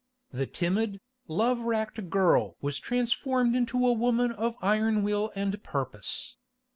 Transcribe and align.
The 0.33 0.47
timid, 0.47 0.99
love 1.27 1.59
racked 1.59 2.09
girl 2.09 2.57
was 2.59 2.79
transformed 2.79 3.55
into 3.55 3.85
a 3.85 3.93
woman 3.93 4.31
of 4.31 4.55
iron 4.59 5.03
will 5.03 5.31
and 5.35 5.61
purpose. 5.61 6.37